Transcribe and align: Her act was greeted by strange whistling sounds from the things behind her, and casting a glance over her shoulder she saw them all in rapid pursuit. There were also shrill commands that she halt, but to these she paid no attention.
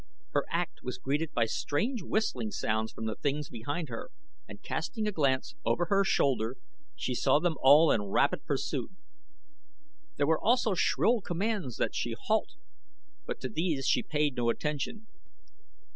Her 0.31 0.47
act 0.49 0.79
was 0.81 0.97
greeted 0.97 1.31
by 1.31 1.45
strange 1.45 2.01
whistling 2.01 2.49
sounds 2.49 2.91
from 2.91 3.05
the 3.05 3.13
things 3.13 3.49
behind 3.49 3.89
her, 3.89 4.09
and 4.47 4.63
casting 4.63 5.05
a 5.07 5.11
glance 5.11 5.53
over 5.63 5.85
her 5.91 6.03
shoulder 6.03 6.57
she 6.95 7.13
saw 7.13 7.37
them 7.39 7.53
all 7.61 7.91
in 7.91 8.05
rapid 8.09 8.43
pursuit. 8.43 8.89
There 10.17 10.25
were 10.25 10.41
also 10.43 10.73
shrill 10.73 11.21
commands 11.21 11.77
that 11.77 11.93
she 11.93 12.15
halt, 12.19 12.55
but 13.27 13.39
to 13.41 13.47
these 13.49 13.85
she 13.85 14.01
paid 14.01 14.35
no 14.35 14.49
attention. 14.49 15.05